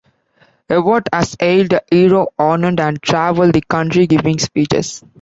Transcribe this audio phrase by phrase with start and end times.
[0.67, 5.03] Ewart was hailed a hero, honoured, and travelled the country giving speeches.